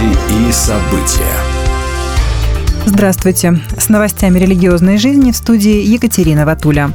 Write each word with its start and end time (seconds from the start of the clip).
Новости 0.00 0.48
и 0.48 0.52
события. 0.52 1.36
Здравствуйте. 2.86 3.60
С 3.76 3.88
новостями 3.88 4.38
религиозной 4.38 4.96
жизни 4.96 5.30
в 5.30 5.36
студии 5.36 5.82
Екатерина 5.82 6.46
Ватуля. 6.46 6.92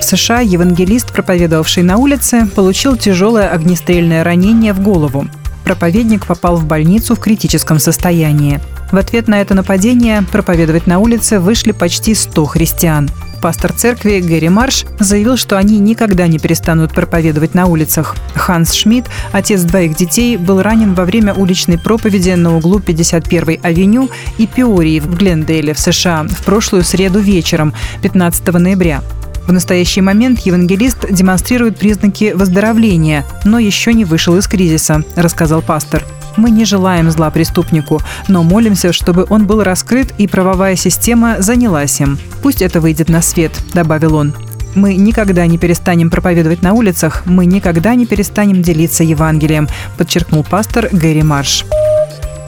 В 0.00 0.02
США 0.02 0.40
евангелист, 0.40 1.12
проповедовавший 1.12 1.82
на 1.82 1.98
улице, 1.98 2.46
получил 2.46 2.96
тяжелое 2.96 3.48
огнестрельное 3.48 4.24
ранение 4.24 4.72
в 4.72 4.80
голову. 4.80 5.26
Проповедник 5.64 6.26
попал 6.26 6.56
в 6.56 6.64
больницу 6.64 7.14
в 7.14 7.20
критическом 7.20 7.78
состоянии. 7.78 8.60
В 8.90 8.96
ответ 8.96 9.28
на 9.28 9.40
это 9.40 9.54
нападение 9.54 10.22
проповедовать 10.22 10.86
на 10.86 10.98
улице 10.98 11.38
вышли 11.38 11.70
почти 11.72 12.14
100 12.14 12.44
христиан. 12.46 13.10
Пастор 13.40 13.72
церкви 13.72 14.20
Гэри 14.20 14.50
Марш 14.50 14.84
заявил, 14.98 15.38
что 15.38 15.56
они 15.56 15.78
никогда 15.78 16.26
не 16.26 16.38
перестанут 16.38 16.92
проповедовать 16.92 17.54
на 17.54 17.66
улицах. 17.66 18.16
Ханс 18.34 18.74
Шмидт, 18.74 19.08
отец 19.32 19.62
двоих 19.62 19.96
детей, 19.96 20.36
был 20.36 20.60
ранен 20.60 20.92
во 20.94 21.06
время 21.06 21.32
уличной 21.32 21.78
проповеди 21.78 22.30
на 22.30 22.56
углу 22.56 22.80
51-й 22.80 23.60
авеню 23.62 24.10
и 24.36 24.46
Пиории 24.46 25.00
в 25.00 25.16
Глендейле 25.16 25.72
в 25.72 25.80
США 25.80 26.26
в 26.28 26.44
прошлую 26.44 26.84
среду 26.84 27.18
вечером, 27.18 27.72
15 28.02 28.46
ноября. 28.52 29.02
В 29.46 29.52
настоящий 29.52 30.02
момент 30.02 30.40
евангелист 30.40 31.10
демонстрирует 31.10 31.78
признаки 31.78 32.32
выздоровления, 32.34 33.24
но 33.44 33.58
еще 33.58 33.94
не 33.94 34.04
вышел 34.04 34.36
из 34.36 34.46
кризиса, 34.46 35.02
рассказал 35.16 35.62
пастор. 35.62 36.04
Мы 36.36 36.50
не 36.50 36.64
желаем 36.64 37.10
зла 37.10 37.30
преступнику, 37.30 38.00
но 38.28 38.42
молимся, 38.42 38.92
чтобы 38.92 39.26
он 39.28 39.46
был 39.46 39.62
раскрыт 39.62 40.12
и 40.18 40.26
правовая 40.26 40.76
система 40.76 41.36
занялась 41.40 42.00
им. 42.00 42.18
Пусть 42.42 42.62
это 42.62 42.80
выйдет 42.80 43.08
на 43.08 43.22
свет, 43.22 43.52
добавил 43.74 44.14
он. 44.14 44.34
Мы 44.74 44.94
никогда 44.94 45.46
не 45.46 45.58
перестанем 45.58 46.10
проповедовать 46.10 46.62
на 46.62 46.74
улицах, 46.74 47.22
мы 47.26 47.44
никогда 47.46 47.94
не 47.96 48.06
перестанем 48.06 48.62
делиться 48.62 49.02
Евангелием, 49.02 49.68
подчеркнул 49.96 50.44
пастор 50.44 50.88
Гэри 50.92 51.22
Марш. 51.22 51.64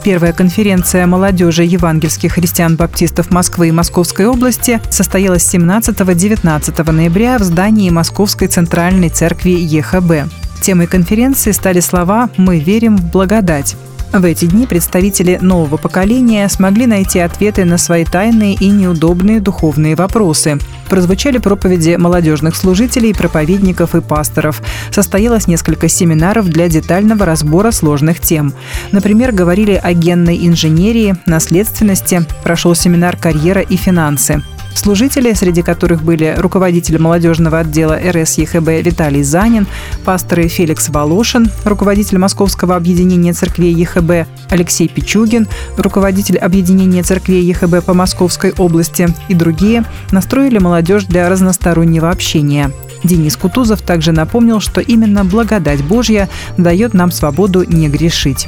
Первая 0.03 0.33
конференция 0.33 1.07
молодежи 1.07 1.63
евангельских 1.63 2.33
христиан-баптистов 2.33 3.31
Москвы 3.31 3.69
и 3.69 3.71
Московской 3.71 4.25
области 4.25 4.81
состоялась 4.89 5.53
17-19 5.53 6.91
ноября 6.91 7.37
в 7.37 7.43
здании 7.43 7.89
Московской 7.89 8.49
центральной 8.49 9.07
церкви 9.07 9.51
ЕХБ. 9.51 10.29
Темой 10.63 10.87
конференции 10.87 11.51
стали 11.51 11.81
слова 11.81 12.29
«Мы 12.37 12.57
верим 12.57 12.95
в 12.95 13.11
благодать». 13.11 13.75
В 14.13 14.23
эти 14.23 14.45
дни 14.45 14.65
представители 14.65 15.37
нового 15.41 15.75
поколения 15.75 16.47
смогли 16.47 16.85
найти 16.85 17.19
ответы 17.19 17.65
на 17.65 17.77
свои 17.77 18.05
тайные 18.05 18.53
и 18.53 18.69
неудобные 18.69 19.41
духовные 19.41 19.97
вопросы. 19.97 20.57
Прозвучали 20.87 21.37
проповеди 21.39 21.97
молодежных 21.97 22.55
служителей, 22.55 23.13
проповедников 23.13 23.93
и 23.93 23.99
пасторов. 23.99 24.61
Состоялось 24.89 25.47
несколько 25.47 25.89
семинаров 25.89 26.47
для 26.47 26.69
детального 26.69 27.25
разбора 27.25 27.71
сложных 27.71 28.21
тем. 28.21 28.53
Например, 28.93 29.33
говорили 29.33 29.73
о 29.73 29.91
генной 29.91 30.47
инженерии, 30.47 31.17
наследственности, 31.25 32.25
прошел 32.41 32.73
семинар 32.73 33.17
«Карьера 33.17 33.59
и 33.59 33.75
финансы». 33.75 34.41
Служители, 34.75 35.33
среди 35.33 35.61
которых 35.61 36.03
были 36.03 36.35
руководитель 36.37 36.99
молодежного 36.99 37.59
отдела 37.59 37.97
РС 37.97 38.37
ЕХБ 38.37 38.85
Виталий 38.85 39.23
Занин, 39.23 39.67
пасторы 40.03 40.47
Феликс 40.47 40.89
Волошин, 40.89 41.49
руководитель 41.63 42.17
Московского 42.17 42.75
объединения 42.75 43.33
церквей 43.33 43.73
ЕХБ 43.73 44.27
Алексей 44.49 44.87
Пичугин, 44.87 45.47
руководитель 45.77 46.37
объединения 46.37 47.03
церквей 47.03 47.43
ЕХБ 47.43 47.85
по 47.85 47.93
Московской 47.93 48.53
области 48.57 49.07
и 49.29 49.33
другие, 49.33 49.85
настроили 50.11 50.57
молодежь 50.57 51.05
для 51.05 51.29
разностороннего 51.29 52.09
общения. 52.09 52.71
Денис 53.03 53.35
Кутузов 53.37 53.81
также 53.81 54.11
напомнил, 54.11 54.59
что 54.59 54.81
именно 54.81 55.23
благодать 55.25 55.83
Божья 55.83 56.29
дает 56.57 56.93
нам 56.93 57.11
свободу 57.11 57.63
не 57.63 57.89
грешить. 57.89 58.47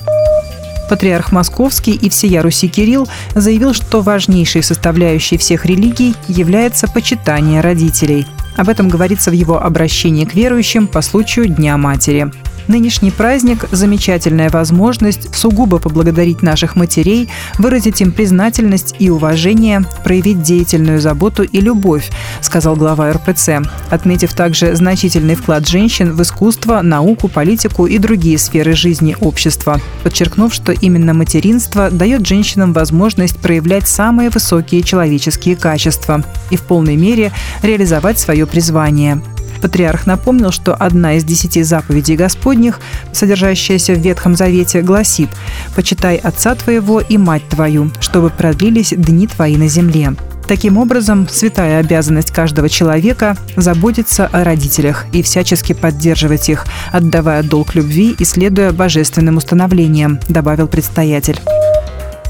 Патриарх 0.89 1.31
Московский 1.31 1.93
и 1.93 2.09
всея 2.09 2.41
Руси 2.41 2.67
Кирилл 2.67 3.07
заявил, 3.33 3.73
что 3.73 4.01
важнейшей 4.01 4.63
составляющей 4.63 5.37
всех 5.37 5.65
религий 5.65 6.15
является 6.27 6.87
почитание 6.87 7.61
родителей. 7.61 8.25
Об 8.55 8.69
этом 8.69 8.87
говорится 8.87 9.31
в 9.31 9.33
его 9.33 9.61
обращении 9.61 10.25
к 10.25 10.33
верующим 10.33 10.87
по 10.87 11.01
случаю 11.01 11.47
Дня 11.47 11.77
Матери. 11.77 12.31
Нынешний 12.67 13.11
праздник– 13.11 13.65
замечательная 13.71 14.49
возможность 14.49 15.35
сугубо 15.35 15.77
поблагодарить 15.77 16.41
наших 16.41 16.75
матерей, 16.75 17.29
выразить 17.59 18.01
им 18.01 18.11
признательность 18.11 18.95
и 18.97 19.11
уважение, 19.11 19.83
проявить 20.03 20.41
деятельную 20.41 20.99
заботу 20.99 21.43
и 21.43 21.61
любовь, 21.61 22.09
сказал 22.41 22.75
глава 22.75 23.13
РПЦ, 23.13 23.61
отметив 23.91 24.33
также 24.33 24.75
значительный 24.75 25.35
вклад 25.35 25.67
женщин 25.67 26.13
в 26.13 26.21
искусство, 26.23 26.81
науку, 26.81 27.27
политику 27.27 27.85
и 27.85 27.99
другие 27.99 28.39
сферы 28.39 28.73
жизни 28.73 29.15
общества, 29.21 29.79
подчеркнув, 30.03 30.51
что 30.51 30.71
именно 30.71 31.13
материнство 31.13 31.91
дает 31.91 32.25
женщинам 32.25 32.73
возможность 32.73 33.37
проявлять 33.37 33.87
самые 33.87 34.31
высокие 34.31 34.81
человеческие 34.81 35.55
качества 35.55 36.23
и 36.49 36.57
в 36.57 36.61
полной 36.63 36.95
мере 36.95 37.31
реализовать 37.61 38.17
свое 38.17 38.47
призвание. 38.47 39.21
Патриарх 39.65 40.05
напомнил, 40.05 40.51
что 40.51 40.75
одна 40.75 41.15
из 41.15 41.23
десяти 41.23 41.63
заповедей 41.63 42.15
Господних, 42.15 42.79
содержащаяся 43.11 43.95
в 43.95 43.97
Ветхом 43.97 44.35
Завете, 44.35 44.83
гласит 44.83 45.29
«Почитай 45.75 46.17
отца 46.17 46.53
твоего 46.53 46.99
и 46.99 47.17
мать 47.17 47.49
твою, 47.49 47.89
чтобы 47.99 48.29
продлились 48.29 48.93
дни 48.95 49.25
твои 49.25 49.57
на 49.57 49.67
земле». 49.67 50.13
Таким 50.47 50.77
образом, 50.77 51.27
святая 51.27 51.79
обязанность 51.79 52.29
каждого 52.29 52.69
человека– 52.69 53.35
заботиться 53.55 54.27
о 54.27 54.43
родителях 54.43 55.07
и 55.11 55.23
всячески 55.23 55.73
поддерживать 55.73 56.47
их, 56.47 56.67
отдавая 56.91 57.41
долг 57.41 57.73
любви 57.73 58.15
и 58.19 58.23
следуя 58.23 58.71
божественным 58.71 59.37
установлениям, 59.37 60.19
добавил 60.29 60.67
предстоятель. 60.67 61.39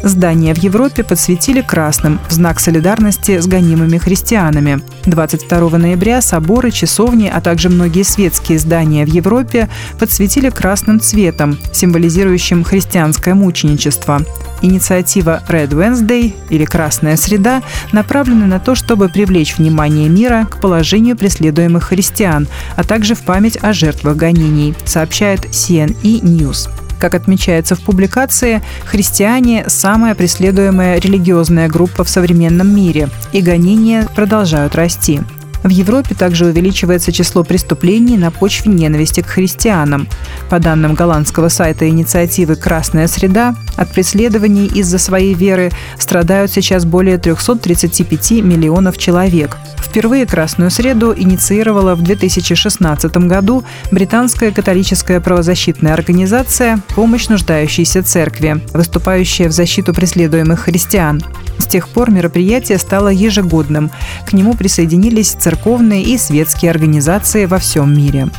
Здания 0.05 0.53
в 0.53 0.59
Европе 0.59 1.03
подсветили 1.03 1.61
красным 1.61 2.19
в 2.29 2.31
знак 2.31 2.59
солидарности 2.59 3.39
с 3.39 3.47
гонимыми 3.47 3.97
христианами. 3.97 4.81
22 5.07 5.79
ноября 5.79 6.21
соборы, 6.21 6.69
часовни, 6.69 7.27
а 7.27 7.41
также 7.41 7.69
многие 7.69 8.03
светские 8.03 8.59
здания 8.59 9.03
в 9.03 9.09
Европе 9.09 9.67
подсветили 9.97 10.51
красным 10.51 10.99
цветом, 10.99 11.57
символизирующим 11.73 12.63
христианское 12.63 13.33
мученичество. 13.33 14.21
Инициатива 14.61 15.41
Red 15.49 15.69
Wednesday 15.69 16.35
или 16.51 16.65
«Красная 16.65 17.17
среда» 17.17 17.63
направлена 17.91 18.45
на 18.45 18.59
то, 18.59 18.75
чтобы 18.75 19.09
привлечь 19.09 19.57
внимание 19.57 20.07
мира 20.07 20.47
к 20.47 20.61
положению 20.61 21.17
преследуемых 21.17 21.85
христиан, 21.85 22.47
а 22.75 22.83
также 22.83 23.15
в 23.15 23.21
память 23.21 23.57
о 23.59 23.73
жертвах 23.73 24.17
гонений, 24.17 24.75
сообщает 24.85 25.45
CNE 25.45 26.21
News. 26.21 26.69
Как 27.00 27.13
отмечается 27.16 27.75
в 27.75 27.81
публикации, 27.81 28.61
христиане– 28.85 29.66
самая 29.67 30.16
преследуемая 30.16 31.00
религиозная 31.00 31.67
группа 31.67 32.03
в 32.03 32.09
современном 32.09 32.75
мире, 32.75 33.09
и 33.31 33.41
гонения 33.41 34.07
продолжают 34.16 34.75
расти. 34.75 35.22
В 35.63 35.69
Европе 35.69 36.13
также 36.13 36.45
увеличивается 36.45 37.11
число 37.11 37.44
преступлений 37.44 38.17
на 38.17 38.29
почве 38.29 38.72
ненависти 38.72 39.22
к 39.22 39.25
христианам. 39.25 40.07
По 40.47 40.59
данным 40.59 40.94
голландского 40.94 41.50
сайта 41.50 41.89
инициативы 41.89 42.56
«Красная 42.56 43.07
среда», 43.07 43.56
от 43.75 43.91
преследований 43.91 44.68
из-за 44.68 44.97
своей 44.97 45.34
веры 45.34 45.72
страдают 45.97 46.52
сейчас 46.52 46.86
более 46.86 47.18
335 47.18 48.31
миллионов 48.44 48.97
человек. 48.97 49.58
Впервые 49.78 50.25
«Красную 50.25 50.72
среду» 50.72 51.13
инициировала 51.16 51.96
в 51.96 52.02
2016 52.02 53.16
году 53.28 53.63
британская 53.91 54.52
католическая 54.52 55.22
правозащитная 55.22 55.94
организация 55.94 56.81
«Помощь 56.96 57.30
нуждающейся 57.30 58.03
церкви», 58.03 58.62
выступающая 58.74 59.47
в 59.47 59.53
защиту 59.53 59.94
преследуемых 59.94 60.62
христиан. 60.62 61.24
С 61.59 61.66
тех 61.66 61.88
пор 61.88 62.12
мероприятие 62.12 62.78
стало 62.78 63.07
ежегодным. 63.07 63.90
К 64.28 64.34
нему 64.34 64.53
присоединились 64.56 65.31
церковные 65.31 66.03
и 66.03 66.18
светские 66.18 66.72
организации 66.72 67.46
во 67.46 67.57
всем 67.59 67.97
мире. 67.97 68.30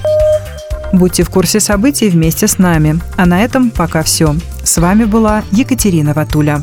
Будьте 0.92 1.22
в 1.22 1.30
курсе 1.30 1.60
событий 1.60 2.08
вместе 2.08 2.48
с 2.48 2.58
нами. 2.58 3.00
А 3.16 3.26
на 3.26 3.42
этом 3.42 3.70
пока 3.70 4.02
все. 4.02 4.34
С 4.62 4.78
вами 4.78 5.04
была 5.04 5.42
Екатерина 5.52 6.14
Ватуля. 6.14 6.62